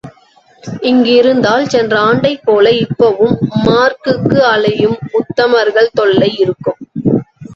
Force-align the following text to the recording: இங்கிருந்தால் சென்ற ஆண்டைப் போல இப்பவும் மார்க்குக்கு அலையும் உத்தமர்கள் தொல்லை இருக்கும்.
இங்கிருந்தால் 0.81 1.65
சென்ற 1.67 1.93
ஆண்டைப் 2.01 2.41
போல 2.43 2.69
இப்பவும் 2.79 3.35
மார்க்குக்கு 3.65 4.39
அலையும் 4.51 4.97
உத்தமர்கள் 5.19 5.93
தொல்லை 5.93 6.31
இருக்கும். 6.37 6.81